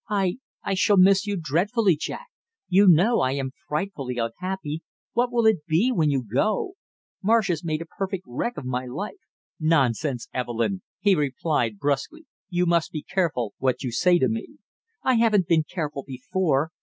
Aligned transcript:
"I 0.09 0.39
I 0.63 0.73
shall 0.73 0.97
miss 0.97 1.27
you 1.27 1.37
dreadfully, 1.39 1.95
Jack! 1.95 2.25
You 2.67 2.87
know 2.87 3.19
I 3.19 3.33
am 3.33 3.51
frightfully 3.67 4.17
unhappy; 4.17 4.81
what 5.13 5.31
will 5.31 5.45
it 5.45 5.63
be 5.67 5.91
when 5.91 6.09
you 6.09 6.23
go? 6.23 6.73
Marsh 7.21 7.49
has 7.49 7.63
made 7.63 7.83
a 7.83 7.93
perfect 7.99 8.23
wreck 8.25 8.57
of 8.57 8.65
my 8.65 8.87
life!" 8.87 9.19
"Nonsense, 9.59 10.27
Evelyn!" 10.33 10.81
he 11.01 11.13
replied 11.13 11.77
bruskly. 11.77 12.25
"You 12.49 12.65
must 12.65 12.91
be 12.91 13.03
careful 13.03 13.53
what 13.59 13.83
you 13.83 13.91
say 13.91 14.17
to 14.17 14.27
me!" 14.27 14.57
"I 15.03 15.17
haven't 15.17 15.47
been 15.47 15.65
careful 15.69 16.01
before!" 16.03 16.71